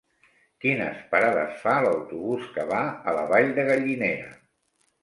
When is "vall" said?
3.35-3.57